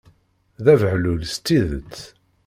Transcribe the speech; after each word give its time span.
D 0.63 0.65
abehlul 0.73 1.21
s 1.33 1.35
tidet! 1.45 1.97